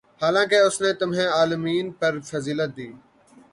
[0.21, 2.99] حالانکہ اس نے تمہیں عالمین پر فضیلت دی ہے